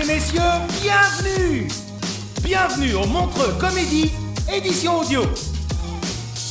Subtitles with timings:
[0.00, 0.40] et messieurs,
[0.82, 1.68] bienvenue
[2.42, 4.12] Bienvenue au Montreux Comédie,
[4.52, 5.22] édition audio.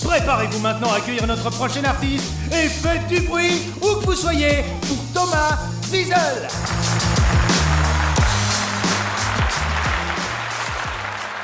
[0.04, 4.64] Préparez-vous maintenant à accueillir notre prochain artiste et faites du bruit où que vous soyez
[4.82, 5.58] pour Thomas
[5.92, 6.48] Wiesel.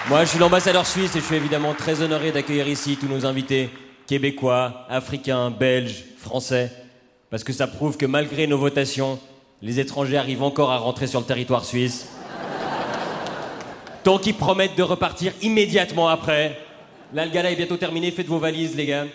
[0.10, 3.26] Moi, je suis l'ambassadeur suisse et je suis évidemment très honoré d'accueillir ici tous nos
[3.26, 3.70] invités,
[4.08, 6.72] québécois, africains, belges, français,
[7.30, 9.20] parce que ça prouve que malgré nos votations,
[9.64, 12.10] les étrangers arrivent encore à rentrer sur le territoire suisse.
[14.04, 16.60] Tant qu'ils promettent de repartir immédiatement après.
[17.14, 19.06] Là, le gala est bientôt terminé, faites vos valises, les gars.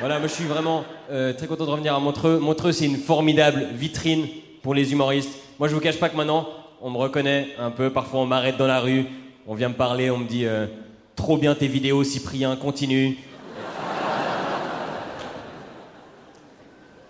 [0.00, 2.38] Voilà, moi je suis vraiment euh, très content de revenir à Montreux.
[2.38, 4.26] Montreux, c'est une formidable vitrine
[4.62, 5.30] pour les humoristes.
[5.58, 6.46] Moi, je vous cache pas que maintenant,
[6.82, 7.88] on me reconnaît un peu.
[7.88, 9.06] Parfois, on m'arrête dans la rue,
[9.46, 10.66] on vient me parler, on me dit euh,
[11.14, 13.16] Trop bien tes vidéos, Cyprien, continue.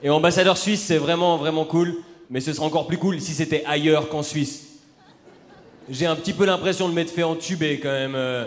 [0.00, 1.96] Et ambassadeur suisse, c'est vraiment, vraiment cool.
[2.30, 4.64] Mais ce serait encore plus cool si c'était ailleurs qu'en Suisse.
[5.88, 8.14] J'ai un petit peu l'impression de m'être fait entuber quand même.
[8.16, 8.44] euh.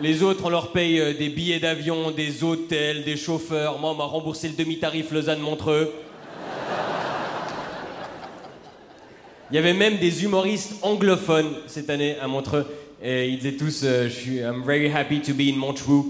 [0.00, 3.78] Les autres, on leur paye euh, des billets d'avion, des hôtels, des chauffeurs.
[3.78, 5.92] Moi, on m'a remboursé le demi-tarif Lausanne-Montreux.
[9.50, 12.66] Il y avait même des humoristes anglophones cette année à Montreux.
[13.02, 16.04] Et ils disaient tous euh, je suis, I'm very happy to be in Montreux.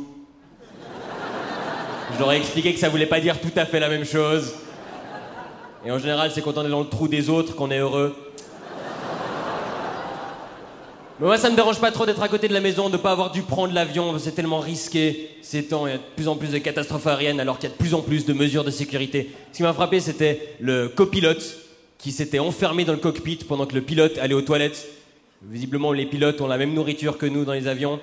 [2.14, 4.54] Je leur ai expliqué que ça voulait pas dire tout à fait la même chose.
[5.84, 8.14] Et en général, c'est quand on est dans le trou des autres qu'on est heureux.
[11.20, 13.12] Mais moi, ça me dérange pas trop d'être à côté de la maison, de pas
[13.12, 14.16] avoir dû prendre l'avion.
[14.18, 15.86] C'est tellement risqué ces temps.
[15.86, 17.78] Il y a de plus en plus de catastrophes aériennes, alors qu'il y a de
[17.78, 19.30] plus en plus de mesures de sécurité.
[19.52, 21.58] Ce qui m'a frappé, c'était le copilote
[21.98, 24.88] qui s'était enfermé dans le cockpit pendant que le pilote allait aux toilettes.
[25.42, 28.00] Visiblement, les pilotes ont la même nourriture que nous dans les avions.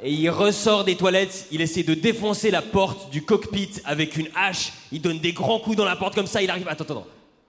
[0.00, 4.28] Et il ressort des toilettes, il essaie de défoncer la porte du cockpit avec une
[4.36, 4.72] hache.
[4.92, 6.68] Il donne des grands coups dans la porte comme ça, il arrive.
[6.68, 7.06] Attends, attends.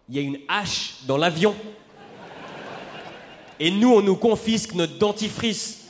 [0.09, 1.55] Il y a une hache dans l'avion.
[3.59, 5.89] Et nous, on nous confisque notre dentifrice.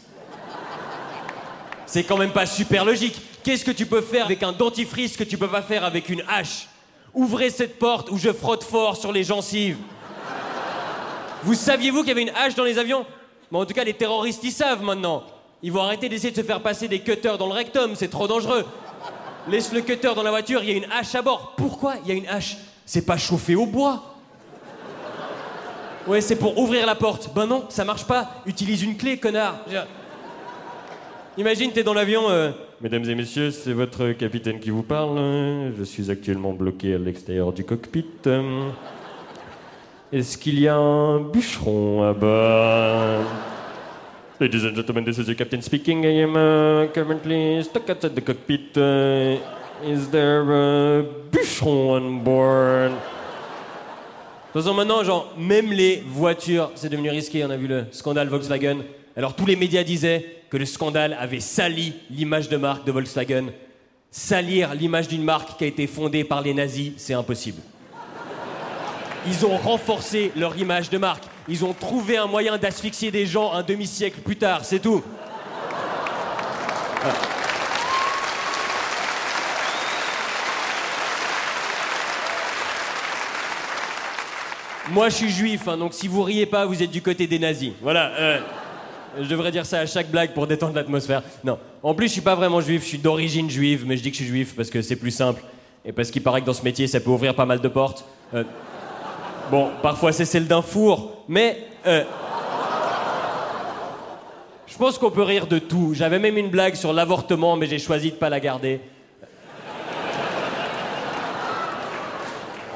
[1.86, 3.16] C'est quand même pas super logique.
[3.44, 6.24] Qu'est-ce que tu peux faire avec un dentifrice que tu peux pas faire avec une
[6.28, 6.68] hache?
[7.14, 9.78] Ouvrez cette porte où je frotte fort sur les gencives.
[11.44, 13.06] Vous saviez-vous qu'il y avait une hache dans les avions?
[13.50, 15.24] Mais en tout cas, les terroristes, ils savent maintenant.
[15.62, 18.28] Ils vont arrêter d'essayer de se faire passer des cutters dans le rectum, c'est trop
[18.28, 18.66] dangereux.
[19.50, 21.53] Laisse le cutter dans la voiture, il y a une hache à bord.
[21.58, 22.58] Pourquoi il y a une hache?
[22.86, 24.03] C'est pas chauffé au bois.
[26.08, 27.30] Ouais, c'est pour ouvrir la porte.
[27.36, 28.42] Ben non, ça marche pas.
[28.46, 29.59] Utilise une clé, connard.
[31.38, 32.30] Imagine, t'es dans l'avion.
[32.30, 35.18] euh, Mesdames et messieurs, c'est votre capitaine qui vous parle.
[35.78, 38.06] Je suis actuellement bloqué à l'extérieur du cockpit.
[40.12, 43.24] Est-ce qu'il y a un bûcheron à bord?
[44.41, 46.05] Ladies and gentlemen, this is your captain speaking.
[46.05, 48.77] I am uh, currently stuck outside the cockpit.
[48.77, 49.38] Uh,
[49.83, 52.91] is there a bûcheron on board?
[52.91, 57.44] De toute façon, maintenant, genre, même les voitures, c'est devenu risqué.
[57.44, 58.77] On a vu le scandale Volkswagen.
[59.17, 63.47] Alors, tous les médias disaient que le scandale avait sali l'image de marque de Volkswagen.
[64.09, 67.62] Salir l'image d'une marque qui a été fondée par les nazis, c'est impossible.
[69.27, 71.25] Ils ont renforcé leur image de marque.
[71.50, 75.04] Ils ont trouvé un moyen d'asphyxier des gens un demi-siècle plus tard, c'est tout.
[77.01, 77.18] Voilà.
[84.92, 87.40] Moi, je suis juif, hein, donc si vous riez pas, vous êtes du côté des
[87.40, 87.72] nazis.
[87.81, 88.12] Voilà.
[88.19, 88.40] euh,
[89.19, 91.24] je devrais dire ça à chaque blague pour détendre l'atmosphère.
[91.44, 91.57] Non.
[91.81, 94.18] En plus, je suis pas vraiment juif, je suis d'origine juive, mais je dis que
[94.18, 95.42] je suis juif parce que c'est plus simple.
[95.84, 98.06] Et parce qu'il paraît que dans ce métier, ça peut ouvrir pas mal de portes.
[98.36, 98.44] Euh,
[99.50, 101.57] bon, parfois c'est celle d'un four, mais.
[101.86, 102.04] euh,
[104.68, 105.92] je pense qu'on peut rire de tout.
[105.94, 108.80] J'avais même une blague sur l'avortement, mais j'ai choisi de pas la garder.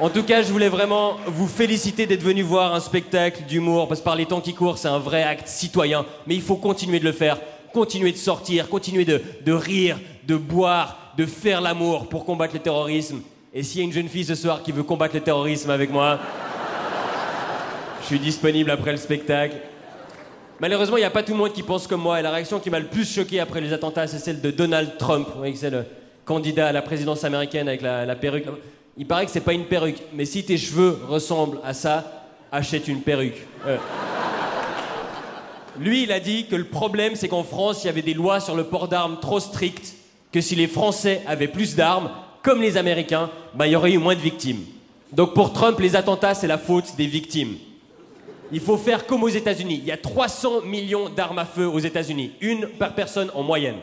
[0.00, 4.00] En tout cas, je voulais vraiment vous féliciter d'être venu voir un spectacle d'humour, parce
[4.00, 6.04] que par les temps qui courent, c'est un vrai acte citoyen.
[6.26, 7.38] Mais il faut continuer de le faire,
[7.72, 12.60] continuer de sortir, continuer de, de rire, de boire, de faire l'amour pour combattre le
[12.60, 13.22] terrorisme.
[13.54, 15.90] Et s'il y a une jeune fille ce soir qui veut combattre le terrorisme avec
[15.90, 16.18] moi,
[18.04, 19.56] je suis disponible après le spectacle.
[20.60, 22.20] Malheureusement, il n'y a pas tout le monde qui pense comme moi.
[22.20, 24.98] Et la réaction qui m'a le plus choqué après les attentats, c'est celle de Donald
[24.98, 25.26] Trump.
[25.32, 25.86] Vous voyez que c'est le
[26.26, 28.44] candidat à la présidence américaine avec la, perruque.
[28.98, 32.88] Il paraît que c'est pas une perruque, mais si tes cheveux ressemblent à ça, achète
[32.88, 33.40] une perruque.
[33.66, 33.78] Euh.
[35.80, 38.38] Lui, il a dit que le problème, c'est qu'en France, il y avait des lois
[38.38, 39.94] sur le port d'armes trop strictes,
[40.30, 42.10] que si les Français avaient plus d'armes,
[42.42, 44.60] comme les Américains, bah, il y aurait eu moins de victimes.
[45.10, 47.56] Donc pour Trump, les attentats, c'est la faute des victimes.
[48.54, 49.80] Il faut faire comme aux États-Unis.
[49.82, 53.78] Il y a 300 millions d'armes à feu aux États-Unis, une par personne en moyenne.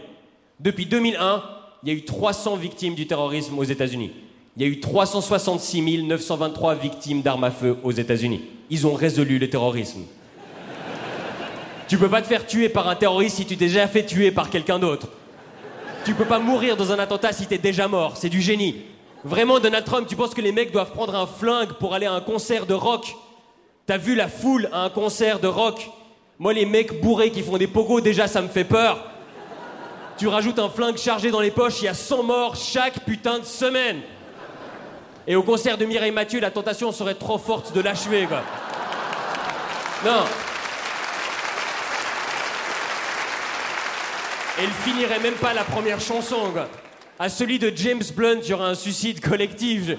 [0.62, 1.44] Depuis 2001,
[1.84, 4.12] il y a eu 300 victimes du terrorisme aux États-Unis.
[4.56, 8.46] Il y a eu 366 923 victimes d'armes à feu aux États-Unis.
[8.70, 10.04] Ils ont résolu le terrorisme.
[11.90, 14.32] Tu peux pas te faire tuer par un terroriste si tu t'es déjà fait tuer
[14.32, 15.10] par quelqu'un d'autre.
[16.06, 18.16] Tu peux pas mourir dans un attentat si t'es déjà mort.
[18.16, 18.78] C'est du génie.
[19.26, 22.14] Vraiment, Donald Trump, tu penses que les mecs doivent prendre un flingue pour aller à
[22.14, 23.14] un concert de rock?
[23.86, 25.90] T'as vu la foule à un concert de rock?
[26.40, 29.06] Moi, les mecs bourrés qui font des pogos, déjà, ça me fait peur.
[30.18, 33.40] Tu rajoutes un flingue chargé dans les poches, il y a 100 morts chaque putain
[33.40, 34.02] de semaine.
[35.28, 38.42] Et au concert de Mireille Mathieu, la tentation serait trop forte de l'achever, quoi.
[40.06, 40.24] Non.
[44.60, 46.54] Elle finirait même pas la première chanson.
[47.18, 49.92] À celui de James Blunt, il y aura un suicide collectif.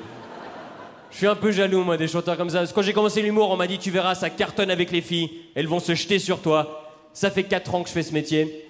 [1.12, 2.58] Je suis un peu jaloux, moi, des chanteurs comme ça.
[2.58, 5.02] Parce que quand j'ai commencé l'humour, on m'a dit, tu verras, ça cartonne avec les
[5.02, 5.30] filles.
[5.54, 6.90] Elles vont se jeter sur toi.
[7.12, 8.66] Ça fait 4 ans que je fais ce métier.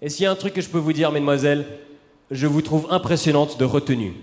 [0.00, 1.66] Et s'il y a un truc que je peux vous dire, mesdemoiselles,
[2.30, 4.14] je vous trouve impressionnante de retenue.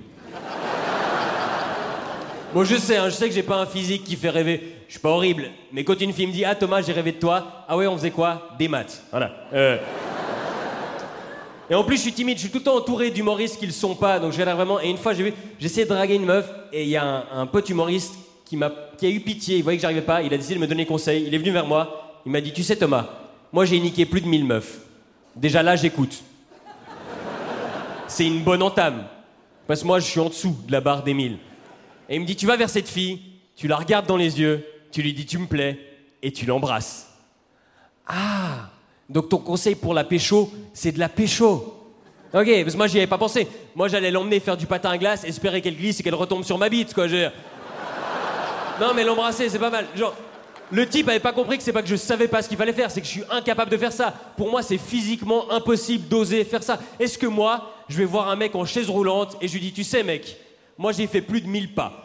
[2.53, 4.75] Bon, je sais, hein, je sais que j'ai pas un physique qui fait rêver.
[4.87, 5.49] Je suis pas horrible.
[5.71, 7.65] Mais quand une fille me dit Ah, Thomas, j'ai rêvé de toi.
[7.67, 8.49] Ah ouais, on faisait quoi?
[8.59, 9.01] Des maths.
[9.09, 9.31] Voilà.
[9.53, 9.77] Euh.
[11.69, 12.37] Et en plus, je suis timide.
[12.37, 14.19] Je suis tout le temps entouré d'humoristes qui le sont pas.
[14.19, 14.79] Donc j'ai l'air vraiment.
[14.79, 16.49] Et une fois, j'ai vu, j'ai essayé de draguer une meuf.
[16.71, 18.15] Et il y a un, pote humoriste
[18.45, 19.57] qui, m'a, qui a eu pitié.
[19.57, 20.21] Il voyait que j'arrivais pas.
[20.21, 21.25] Il a décidé de me donner conseil.
[21.27, 22.19] Il est venu vers moi.
[22.25, 23.07] Il m'a dit Tu sais, Thomas,
[23.51, 24.79] moi j'ai niqué plus de 1000 meufs.
[25.35, 26.23] Déjà là, j'écoute.
[28.07, 29.05] C'est une bonne entame.
[29.67, 31.37] Parce que moi, je suis en dessous de la barre des 1000.
[32.09, 33.21] Et il me dit, tu vas vers cette fille,
[33.55, 35.79] tu la regardes dans les yeux, tu lui dis, tu me plais,
[36.21, 37.09] et tu l'embrasses.
[38.05, 38.69] Ah
[39.13, 41.79] Donc ton conseil pour la pécho, c'est de la pécho.
[42.33, 43.47] Ok, parce que moi, j'y avais pas pensé.
[43.75, 46.57] Moi, j'allais l'emmener faire du patin à glace, espérer qu'elle glisse et qu'elle retombe sur
[46.57, 47.07] ma bite, quoi.
[47.07, 49.85] Non, mais l'embrasser, c'est pas mal.
[49.95, 50.15] Genre,
[50.71, 52.73] le type avait pas compris que c'est pas que je savais pas ce qu'il fallait
[52.73, 54.11] faire, c'est que je suis incapable de faire ça.
[54.35, 56.79] Pour moi, c'est physiquement impossible d'oser faire ça.
[56.99, 59.73] Est-ce que moi, je vais voir un mec en chaise roulante et je lui dis,
[59.73, 60.35] tu sais, mec,
[60.75, 62.02] moi j'ai fait plus de 1000 pas.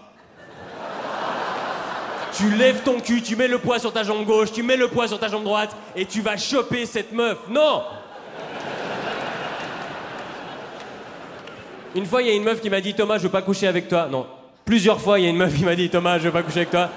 [2.39, 4.87] Tu lèves ton cul, tu mets le poids sur ta jambe gauche, tu mets le
[4.87, 7.37] poids sur ta jambe droite et tu vas choper cette meuf.
[7.51, 7.83] Non
[11.97, 13.67] Une fois, il y a une meuf qui m'a dit Thomas, je veux pas coucher
[13.67, 14.07] avec toi.
[14.09, 14.25] Non.
[14.65, 16.59] Plusieurs fois, il y a une meuf qui m'a dit Thomas, je veux pas coucher
[16.61, 16.91] avec toi.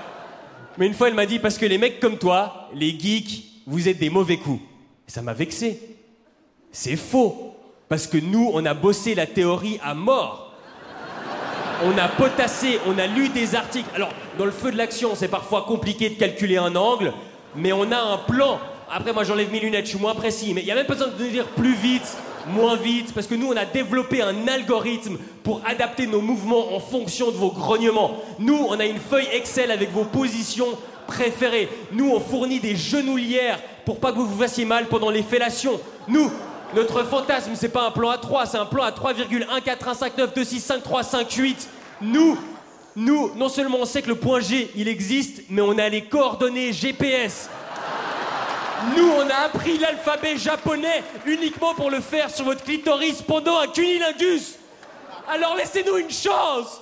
[0.77, 3.87] Mais une fois, elle m'a dit parce que les mecs comme toi, les geeks, vous
[3.87, 4.61] êtes des mauvais coups.
[5.07, 5.81] Ça m'a vexé.
[6.71, 7.55] C'est faux.
[7.89, 10.40] Parce que nous, on a bossé la théorie à mort.
[11.83, 13.89] On a potassé, on a lu des articles.
[13.95, 17.11] Alors, dans le feu de l'action, c'est parfois compliqué de calculer un angle,
[17.55, 18.59] mais on a un plan.
[18.91, 20.53] Après, moi, j'enlève mes lunettes, je suis moins précis.
[20.53, 22.17] Mais il n'y a même pas besoin de dire plus vite,
[22.49, 26.79] moins vite, parce que nous, on a développé un algorithme pour adapter nos mouvements en
[26.79, 28.17] fonction de vos grognements.
[28.37, 30.77] Nous, on a une feuille Excel avec vos positions
[31.07, 31.67] préférées.
[31.91, 35.79] Nous, on fournit des genouillères pour pas que vous vous fassiez mal pendant les fellations.
[36.07, 36.31] Nous,
[36.75, 41.67] notre fantasme, c'est pas un plan à 3, c'est un plan à 3,14159265358.
[42.01, 42.37] Nous,
[42.95, 46.05] nous, non seulement on sait que le point G, il existe, mais on a les
[46.05, 47.49] coordonnées GPS.
[48.97, 53.67] Nous, on a appris l'alphabet japonais uniquement pour le faire sur votre clitoris pendant un
[53.67, 54.55] cunilingus.
[55.29, 56.81] Alors laissez-nous une chance.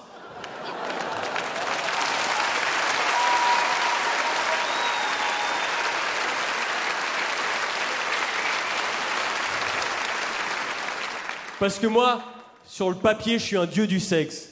[11.59, 12.21] Parce que moi,
[12.65, 14.48] sur le papier, je suis un dieu du sexe.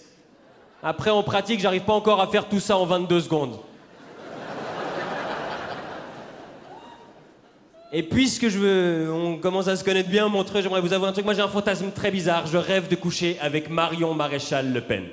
[0.84, 3.60] Après, en pratique, j'arrive pas encore à faire tout ça en 22 secondes.
[7.94, 11.14] Et puisque je veux, on commence à se connaître bien, montrer, j'aimerais vous avouer un
[11.14, 11.24] truc.
[11.24, 12.46] Moi, j'ai un fantasme très bizarre.
[12.46, 15.06] Je rêve de coucher avec Marion Maréchal Le Pen.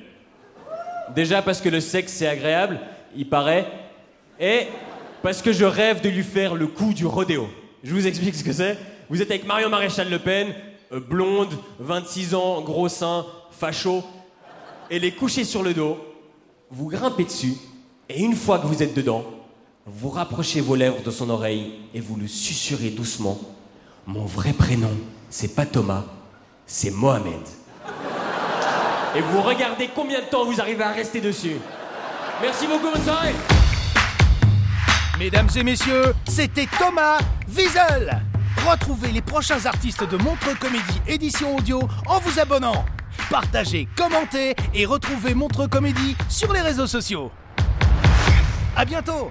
[1.15, 2.81] Déjà parce que le sexe c'est agréable,
[3.15, 3.67] il paraît,
[4.41, 4.67] et
[5.23, 7.49] parce que je rêve de lui faire le coup du rodéo.
[7.83, 8.79] Je vous explique ce que c'est.
[9.11, 10.49] Vous êtes avec Marion Maréchal Le Pen,
[10.93, 14.03] euh, blonde, 26 ans, gros sein, facho.
[14.91, 15.99] Elle est couchée sur le dos.
[16.71, 17.55] vous grimpez dessus,
[18.09, 19.25] et une fois que vous êtes dedans,
[19.87, 23.39] vous rapprochez vos lèvres de son oreille et vous le susurrez doucement.
[24.07, 24.91] Mon vrai prénom,
[25.31, 26.05] c'est pas Thomas,
[26.67, 27.41] c'est Mohamed.
[29.17, 31.57] Et vous regardez combien de temps vous arrivez à rester dessus.
[32.43, 33.25] Merci beaucoup, bonne
[35.19, 38.21] Mesdames et messieurs, c'était Thomas Wiesel.
[38.67, 42.85] Retrouvez les prochains artistes de Montreux Comédie édition audio en vous abonnant.
[43.31, 47.31] Partagez, commentez et retrouvez Montreux Comédie sur les réseaux sociaux.
[48.77, 49.31] À bientôt